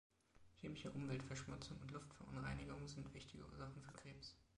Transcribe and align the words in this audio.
Chemische 0.59 0.89
Umweltverschmutzung 0.89 1.77
und 1.79 1.91
Luftverunreinigung 1.91 2.87
sind 2.87 3.13
wichtige 3.13 3.45
Ursachen 3.51 3.83
für 3.83 3.93
Krebs. 3.93 4.35